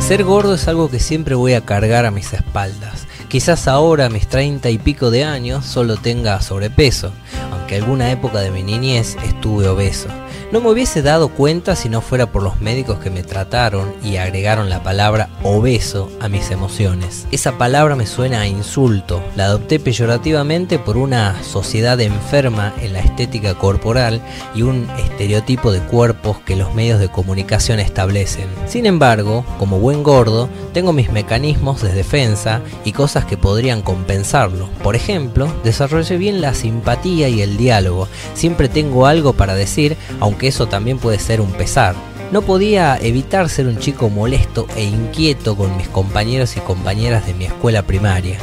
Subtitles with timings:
[0.00, 3.06] Ser gordo es algo que siempre voy a cargar a mis espaldas.
[3.28, 7.12] Quizás ahora, mis treinta y pico de años, solo tenga sobrepeso,
[7.52, 10.08] aunque alguna época de mi niñez estuve obeso.
[10.54, 14.18] No me hubiese dado cuenta si no fuera por los médicos que me trataron y
[14.18, 17.26] agregaron la palabra obeso a mis emociones.
[17.32, 23.00] Esa palabra me suena a insulto, la adopté peyorativamente por una sociedad enferma en la
[23.00, 24.22] estética corporal
[24.54, 28.46] y un estereotipo de cuerpos que los medios de comunicación establecen.
[28.68, 34.68] Sin embargo, como buen gordo, tengo mis mecanismos de defensa y cosas que podrían compensarlo.
[34.84, 38.06] Por ejemplo, desarrollé bien la simpatía y el diálogo.
[38.34, 41.94] Siempre tengo algo para decir, aunque eso también puede ser un pesar.
[42.32, 47.34] No podía evitar ser un chico molesto e inquieto con mis compañeros y compañeras de
[47.34, 48.38] mi escuela primaria.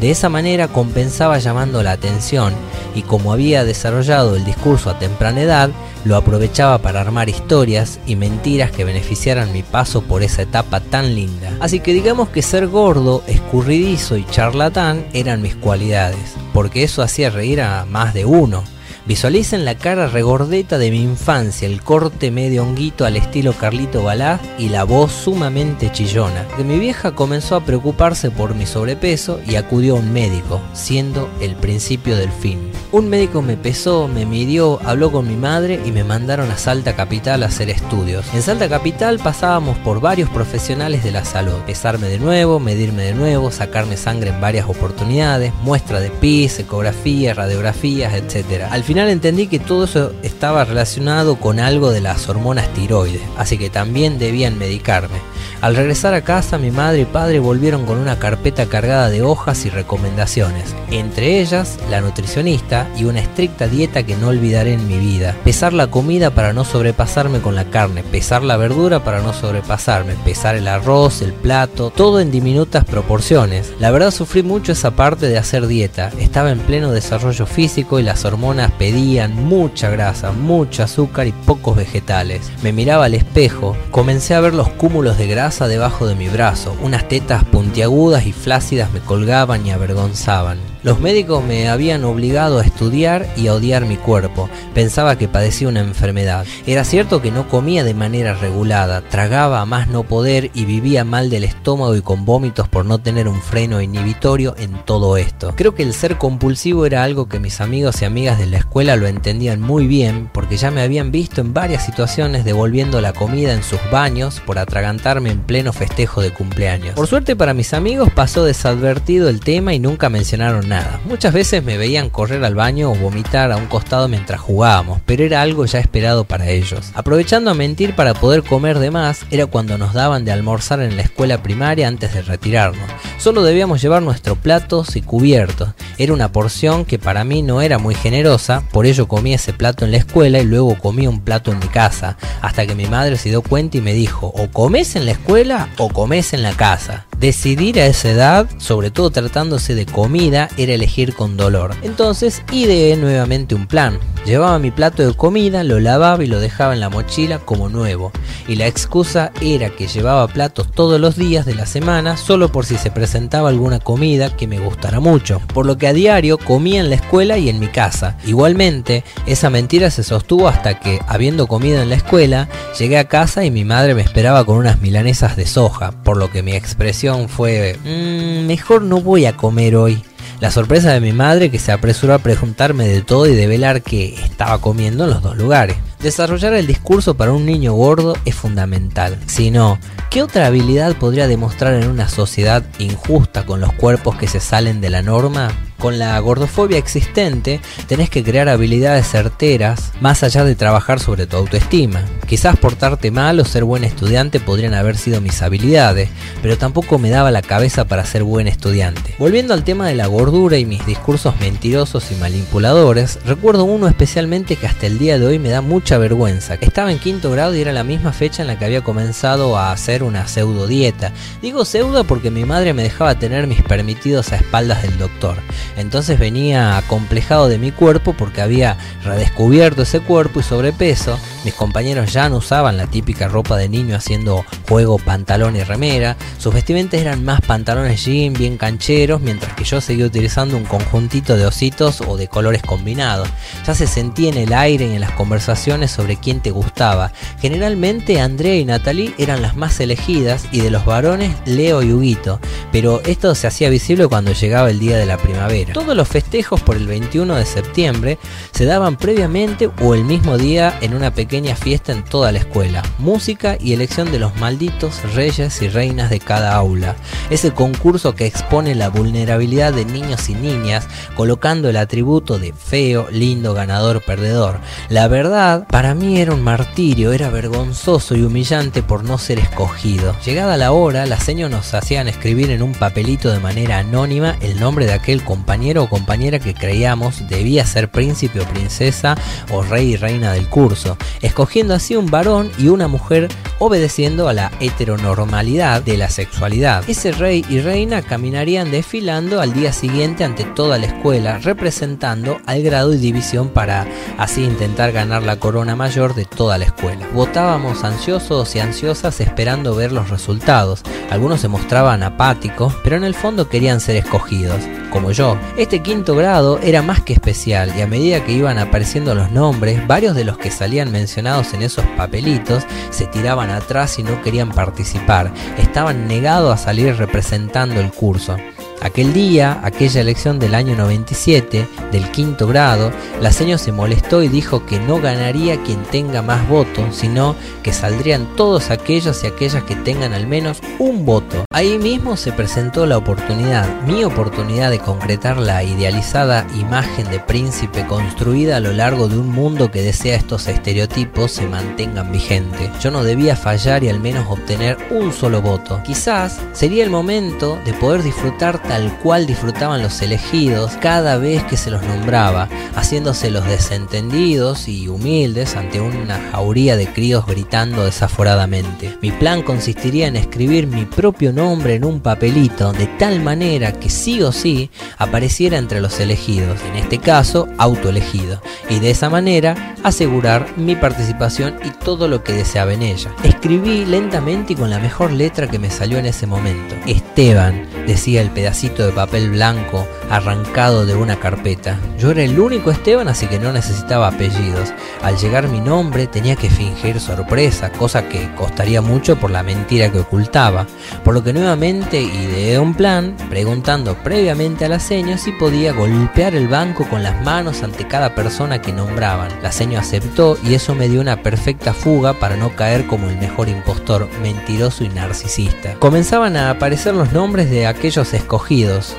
[0.00, 2.52] De esa manera compensaba llamando la atención
[2.94, 5.70] y como había desarrollado el discurso a temprana edad,
[6.04, 11.14] lo aprovechaba para armar historias y mentiras que beneficiaran mi paso por esa etapa tan
[11.14, 11.52] linda.
[11.60, 17.30] Así que digamos que ser gordo, escurridizo y charlatán eran mis cualidades, porque eso hacía
[17.30, 18.64] reír a más de uno.
[19.06, 24.40] Visualicen la cara regordeta de mi infancia, el corte medio honguito al estilo Carlito Balá
[24.58, 26.46] y la voz sumamente chillona.
[26.56, 31.28] De mi vieja comenzó a preocuparse por mi sobrepeso y acudió a un médico, siendo
[31.42, 32.73] el principio del fin.
[32.94, 36.94] Un médico me pesó, me midió, habló con mi madre y me mandaron a Salta
[36.94, 38.24] Capital a hacer estudios.
[38.32, 41.58] En Salta Capital pasábamos por varios profesionales de la salud.
[41.66, 47.34] Pesarme de nuevo, medirme de nuevo, sacarme sangre en varias oportunidades, muestra de pis, ecografía,
[47.34, 48.68] radiografías, etc.
[48.70, 53.58] Al final entendí que todo eso estaba relacionado con algo de las hormonas tiroides, así
[53.58, 55.18] que también debían medicarme.
[55.64, 59.64] Al regresar a casa, mi madre y padre volvieron con una carpeta cargada de hojas
[59.64, 64.98] y recomendaciones, entre ellas la nutricionista y una estricta dieta que no olvidaré en mi
[64.98, 65.34] vida.
[65.42, 70.16] Pesar la comida para no sobrepasarme con la carne, pesar la verdura para no sobrepasarme,
[70.22, 73.72] pesar el arroz, el plato, todo en diminutas proporciones.
[73.80, 78.02] La verdad sufrí mucho esa parte de hacer dieta, estaba en pleno desarrollo físico y
[78.02, 82.52] las hormonas pedían mucha grasa, mucho azúcar y pocos vegetales.
[82.62, 86.76] Me miraba al espejo, comencé a ver los cúmulos de grasa debajo de mi brazo,
[86.82, 90.73] unas tetas puntiagudas y flácidas me colgaban y avergonzaban.
[90.84, 94.50] Los médicos me habían obligado a estudiar y a odiar mi cuerpo.
[94.74, 96.44] Pensaba que padecía una enfermedad.
[96.66, 101.02] Era cierto que no comía de manera regulada, tragaba a más no poder y vivía
[101.02, 105.54] mal del estómago y con vómitos por no tener un freno inhibitorio en todo esto.
[105.56, 108.96] Creo que el ser compulsivo era algo que mis amigos y amigas de la escuela
[108.96, 113.54] lo entendían muy bien porque ya me habían visto en varias situaciones devolviendo la comida
[113.54, 116.94] en sus baños por atragantarme en pleno festejo de cumpleaños.
[116.94, 120.73] Por suerte para mis amigos pasó desadvertido el tema y nunca mencionaron nada
[121.04, 125.24] Muchas veces me veían correr al baño o vomitar a un costado mientras jugábamos, pero
[125.24, 126.90] era algo ya esperado para ellos.
[126.94, 130.96] Aprovechando a mentir para poder comer de más, era cuando nos daban de almorzar en
[130.96, 132.88] la escuela primaria antes de retirarnos.
[133.18, 135.70] Solo debíamos llevar nuestros platos y cubiertos.
[135.98, 139.84] Era una porción que para mí no era muy generosa, por ello comí ese plato
[139.84, 143.16] en la escuela y luego comí un plato en mi casa, hasta que mi madre
[143.16, 146.52] se dio cuenta y me dijo, o comes en la escuela o comes en la
[146.52, 147.06] casa.
[147.24, 151.74] Decidir a esa edad, sobre todo tratándose de comida, era elegir con dolor.
[151.82, 153.98] Entonces ideé nuevamente un plan.
[154.24, 158.10] Llevaba mi plato de comida, lo lavaba y lo dejaba en la mochila como nuevo.
[158.48, 162.64] Y la excusa era que llevaba platos todos los días de la semana solo por
[162.64, 165.40] si se presentaba alguna comida que me gustara mucho.
[165.52, 168.16] Por lo que a diario comía en la escuela y en mi casa.
[168.26, 172.48] Igualmente, esa mentira se sostuvo hasta que, habiendo comido en la escuela,
[172.78, 176.30] llegué a casa y mi madre me esperaba con unas milanesas de soja, por lo
[176.30, 180.02] que mi expresión fue, mm, mejor no voy a comer hoy.
[180.40, 183.82] La sorpresa de mi madre que se apresuró a preguntarme de todo y de velar
[183.82, 185.76] que estaba comiendo en los dos lugares.
[186.00, 189.18] Desarrollar el discurso para un niño gordo es fundamental.
[189.26, 189.78] Si no,
[190.10, 194.80] ¿qué otra habilidad podría demostrar en una sociedad injusta con los cuerpos que se salen
[194.80, 195.50] de la norma?
[195.84, 201.36] Con la gordofobia existente, tenés que crear habilidades certeras más allá de trabajar sobre tu
[201.36, 202.06] autoestima.
[202.26, 206.08] Quizás portarte mal o ser buen estudiante podrían haber sido mis habilidades,
[206.40, 209.14] pero tampoco me daba la cabeza para ser buen estudiante.
[209.18, 214.56] Volviendo al tema de la gordura y mis discursos mentirosos y manipuladores, recuerdo uno especialmente
[214.56, 216.54] que hasta el día de hoy me da mucha vergüenza.
[216.62, 219.70] Estaba en quinto grado y era la misma fecha en la que había comenzado a
[219.70, 221.12] hacer una pseudo dieta.
[221.42, 225.36] Digo pseudo porque mi madre me dejaba tener mis permitidos a espaldas del doctor.
[225.76, 232.10] Entonces venía acomplejado de mi cuerpo porque había redescubierto ese cuerpo y sobrepeso, Mis compañeros
[232.10, 237.02] ya no usaban la típica ropa de niño haciendo juego pantalón y remera, sus vestimentas
[237.02, 242.00] eran más pantalones jean bien cancheros, mientras que yo seguía utilizando un conjuntito de ositos
[242.00, 243.28] o de colores combinados.
[243.66, 247.12] Ya se sentía en el aire y en las conversaciones sobre quién te gustaba.
[247.40, 252.40] Generalmente Andrea y Natalie eran las más elegidas y de los varones Leo y Huguito,
[252.72, 255.74] pero esto se hacía visible cuando llegaba el día de la primavera.
[255.74, 258.18] Todos los festejos por el 21 de septiembre
[258.52, 262.82] se daban previamente o el mismo día en una pequeña fiesta en toda la escuela.
[262.98, 266.94] Música y elección de los malditos reyes y reinas de cada aula.
[267.28, 270.86] Ese concurso que expone la vulnerabilidad de niños y niñas,
[271.16, 274.60] colocando el atributo de feo, lindo, ganador, perdedor.
[274.88, 280.14] La verdad, para mí era un martirio, era vergonzoso y humillante por no ser escogido.
[280.24, 284.60] Llegada la hora, las señas nos hacían escribir en un papelito de manera anónima el
[284.60, 289.16] nombre de aquel compañero o compañera que creíamos debía ser príncipe o princesa
[289.50, 293.28] o rey y reina del curso, escogiendo así un varón y una mujer
[293.64, 296.84] obedeciendo a la heteronormalidad de la sexualidad.
[296.86, 302.62] Ese rey y reina caminarían desfilando al día siguiente ante toda la escuela, representando al
[302.62, 303.86] grado y división para
[304.18, 307.08] así intentar ganar la corona mayor de toda la escuela.
[307.14, 310.82] Votábamos ansiosos y ansiosas esperando ver los resultados.
[311.10, 314.60] Algunos se mostraban apáticos, pero en el fondo querían ser escogidos,
[314.90, 315.38] como yo.
[315.56, 319.86] Este quinto grado era más que especial y a medida que iban apareciendo los nombres,
[319.86, 324.50] varios de los que salían mencionados en esos papelitos se tiraban atrás y no querían
[324.50, 325.32] participar.
[325.58, 328.36] Estaban negados a salir representando el curso.
[328.84, 334.28] Aquel día, aquella elección del año 97, del quinto grado, la señora se molestó y
[334.28, 339.62] dijo que no ganaría quien tenga más votos, sino que saldrían todos aquellos y aquellas
[339.62, 341.46] que tengan al menos un voto.
[341.50, 347.86] Ahí mismo se presentó la oportunidad, mi oportunidad de concretar la idealizada imagen de príncipe
[347.86, 352.68] construida a lo largo de un mundo que desea estos estereotipos se mantengan vigentes.
[352.82, 355.80] Yo no debía fallar y al menos obtener un solo voto.
[355.86, 361.56] Quizás sería el momento de poder disfrutar tal cual disfrutaban los elegidos cada vez que
[361.56, 368.98] se los nombraba, haciéndose los desentendidos y humildes ante una jauría de críos gritando desaforadamente.
[369.00, 373.88] Mi plan consistiría en escribir mi propio nombre en un papelito de tal manera que
[373.88, 379.76] sí o sí apareciera entre los elegidos, en este caso autoelegido, y de esa manera
[379.84, 383.14] asegurar mi participación y todo lo que deseaba en ella.
[383.22, 386.74] Escribí lentamente y con la mejor letra que me salió en ese momento.
[386.86, 391.78] Esteban, decía el pedacito de papel blanco arrancado de una carpeta.
[391.98, 394.72] Yo era el único Esteban, así que no necesitaba apellidos.
[395.02, 399.90] Al llegar mi nombre tenía que fingir sorpresa, cosa que costaría mucho por la mentira
[399.90, 400.66] que ocultaba.
[401.04, 406.34] Por lo que nuevamente ideé un plan, preguntando previamente a la seño si podía golpear
[406.34, 409.28] el banco con las manos ante cada persona que nombraban.
[409.42, 413.18] La seño aceptó y eso me dio una perfecta fuga para no caer como el
[413.18, 415.74] mejor impostor, mentiroso y narcisista.
[415.80, 418.43] Comenzaban a aparecer los nombres de aquellos escogidos.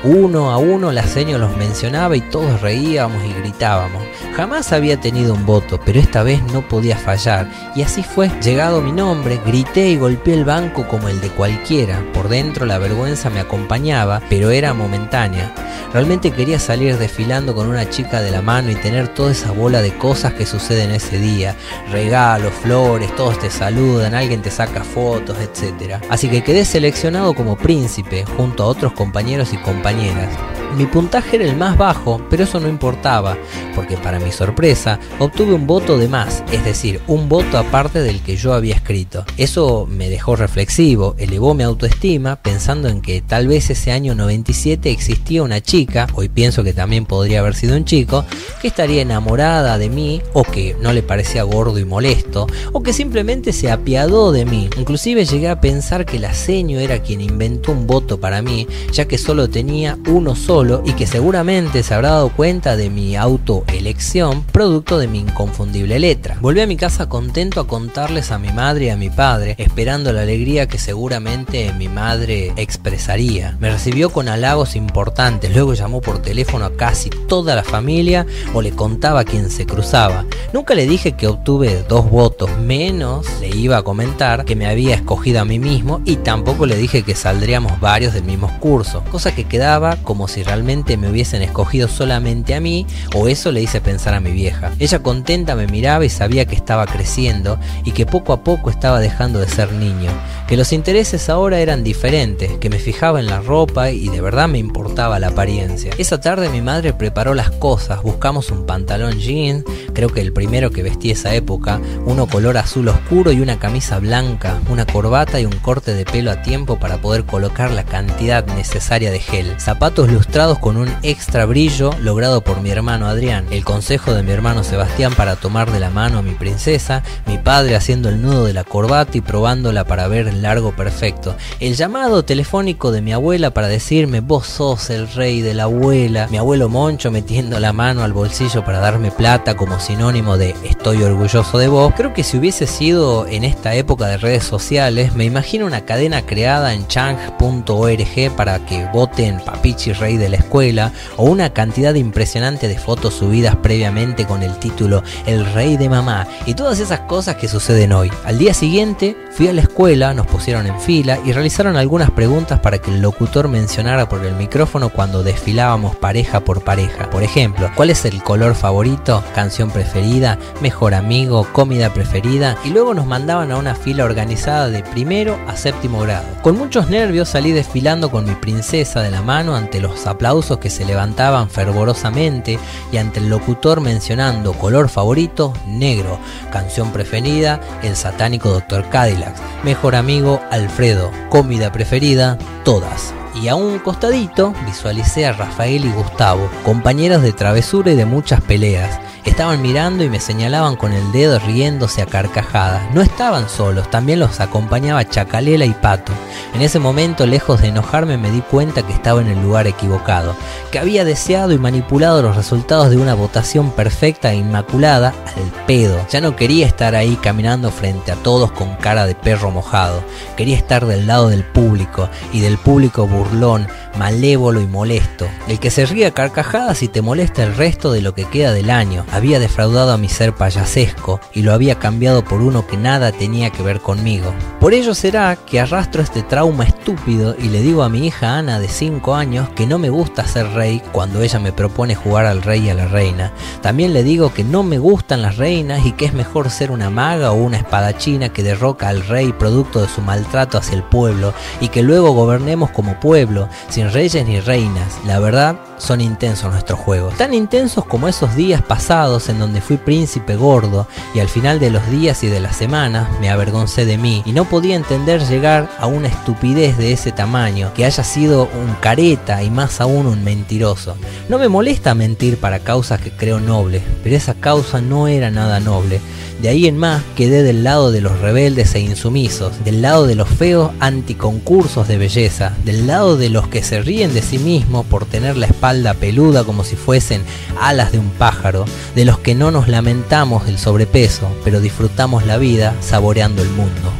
[0.02, 4.02] Uno a uno la seño los mencionaba y todos reíamos y gritábamos.
[4.34, 7.48] Jamás había tenido un voto, pero esta vez no podía fallar.
[7.76, 8.28] Y así fue.
[8.42, 12.02] Llegado mi nombre, grité y golpeé el banco como el de cualquiera.
[12.12, 15.54] Por dentro la vergüenza me acompañaba, pero era momentánea.
[15.92, 19.80] Realmente quería salir desfilando con una chica de la mano y tener toda esa bola
[19.80, 21.54] de cosas que suceden ese día.
[21.92, 26.02] Regalos, flores, todos te saludan, alguien te saca fotos, etc.
[26.10, 30.55] Así que quedé seleccionado como príncipe junto a otros compañeros y compañeras.
[30.76, 33.38] Mi puntaje era el más bajo, pero eso no importaba,
[33.74, 38.20] porque para mi sorpresa obtuve un voto de más, es decir, un voto aparte del
[38.20, 39.24] que yo había escrito.
[39.38, 44.90] Eso me dejó reflexivo, elevó mi autoestima, pensando en que tal vez ese año 97
[44.90, 48.26] existía una chica, hoy pienso que también podría haber sido un chico,
[48.60, 52.92] que estaría enamorada de mí, o que no le parecía gordo y molesto, o que
[52.92, 54.68] simplemente se apiadó de mí.
[54.76, 59.08] Inclusive llegué a pensar que la seño era quien inventó un voto para mí, ya
[59.08, 64.42] que solo tenía uno solo y que seguramente se habrá dado cuenta de mi autoelección
[64.42, 66.38] producto de mi inconfundible letra.
[66.40, 70.12] Volví a mi casa contento a contarles a mi madre y a mi padre, esperando
[70.12, 73.56] la alegría que seguramente mi madre expresaría.
[73.60, 78.60] Me recibió con halagos importantes, luego llamó por teléfono a casi toda la familia o
[78.60, 80.24] le contaba a quien se cruzaba.
[80.52, 84.96] Nunca le dije que obtuve dos votos, menos le iba a comentar que me había
[84.96, 89.32] escogido a mí mismo y tampoco le dije que saldríamos varios del mismo curso, cosa
[89.32, 93.80] que quedaba como si realmente me hubiesen escogido solamente a mí o eso le hice
[93.80, 94.72] pensar a mi vieja.
[94.78, 99.00] Ella contenta me miraba y sabía que estaba creciendo y que poco a poco estaba
[99.00, 100.10] dejando de ser niño,
[100.46, 104.48] que los intereses ahora eran diferentes, que me fijaba en la ropa y de verdad
[104.48, 105.92] me importaba la apariencia.
[105.98, 110.70] Esa tarde mi madre preparó las cosas, buscamos un pantalón jeans, creo que el primero
[110.70, 115.44] que vestí esa época, uno color azul oscuro y una camisa blanca, una corbata y
[115.46, 120.10] un corte de pelo a tiempo para poder colocar la cantidad necesaria de gel, zapatos
[120.10, 124.64] lustrados con un extra brillo logrado por mi hermano Adrián, el consejo de mi hermano
[124.64, 128.52] Sebastián para tomar de la mano a mi princesa, mi padre haciendo el nudo de
[128.52, 133.52] la corbata y probándola para ver el largo perfecto, el llamado telefónico de mi abuela
[133.52, 138.02] para decirme vos sos el rey de la abuela, mi abuelo Moncho metiendo la mano
[138.02, 142.36] al bolsillo para darme plata como sinónimo de estoy orgulloso de vos, creo que si
[142.36, 148.36] hubiese sido en esta época de redes sociales, me imagino una cadena creada en chang.org
[148.36, 153.56] para que voten Papichi Rey de la escuela o una cantidad impresionante de fotos subidas
[153.56, 158.10] previamente con el título El Rey de Mamá y todas esas cosas que suceden hoy.
[158.24, 162.60] Al día siguiente fui a la escuela, nos pusieron en fila y realizaron algunas preguntas
[162.60, 167.10] para que el locutor mencionara por el micrófono cuando desfilábamos pareja por pareja.
[167.10, 169.22] Por ejemplo, ¿cuál es el color favorito?
[169.34, 170.38] ¿Canción preferida?
[170.60, 171.46] ¿Mejor amigo?
[171.52, 172.56] ¿Comida preferida?
[172.64, 176.26] Y luego nos mandaban a una fila organizada de primero a séptimo grado.
[176.42, 180.70] Con muchos nervios salí desfilando con mi princesa de la mano ante los aplausos que
[180.70, 182.58] se levantaban fervorosamente
[182.90, 186.18] y ante el locutor mencionando color favorito, negro,
[186.50, 188.88] canción preferida, el satánico Dr.
[188.88, 193.12] Cadillac, mejor amigo, Alfredo, comida preferida, todas.
[193.34, 198.40] Y a un costadito visualicé a Rafael y Gustavo, compañeros de travesura y de muchas
[198.40, 202.94] peleas, Estaban mirando y me señalaban con el dedo riéndose a carcajadas.
[202.94, 206.12] No estaban solos, también los acompañaba Chacalela y Pato.
[206.54, 210.36] En ese momento, lejos de enojarme, me di cuenta que estaba en el lugar equivocado,
[210.70, 216.06] que había deseado y manipulado los resultados de una votación perfecta e inmaculada al pedo.
[216.08, 220.04] Ya no quería estar ahí caminando frente a todos con cara de perro mojado.
[220.36, 223.66] Quería estar del lado del público y del público burlón,
[223.98, 225.26] malévolo y molesto.
[225.48, 228.52] El que se ríe a carcajadas y te molesta el resto de lo que queda
[228.52, 232.76] del año había defraudado a mi ser payasesco y lo había cambiado por uno que
[232.76, 234.32] nada tenía que ver conmigo.
[234.60, 238.58] Por ello será que arrastro este trauma estúpido y le digo a mi hija Ana
[238.58, 242.42] de 5 años que no me gusta ser rey cuando ella me propone jugar al
[242.42, 243.32] rey y a la reina.
[243.62, 246.90] También le digo que no me gustan las reinas y que es mejor ser una
[246.90, 251.32] maga o una espadachina que derroca al rey producto de su maltrato hacia el pueblo
[251.60, 254.98] y que luego gobernemos como pueblo, sin reyes ni reinas.
[255.06, 257.14] La verdad, son intensos nuestros juegos.
[257.16, 258.62] Tan intensos como esos días
[259.06, 263.08] en donde fui príncipe gordo y al final de los días y de las semanas
[263.20, 267.72] me avergoncé de mí y no podía entender llegar a una estupidez de ese tamaño,
[267.72, 270.96] que haya sido un careta y más aún un mentiroso.
[271.28, 275.60] No me molesta mentir para causas que creo nobles, pero esa causa no era nada
[275.60, 276.00] noble.
[276.40, 280.14] De ahí en más quedé del lado de los rebeldes e insumisos, del lado de
[280.14, 284.84] los feos anticoncursos de belleza, del lado de los que se ríen de sí mismos
[284.84, 287.22] por tener la espalda peluda como si fuesen
[287.58, 292.38] alas de un pájaro, de los que no nos lamentamos del sobrepeso, pero disfrutamos la
[292.38, 293.92] vida saboreando el mundo.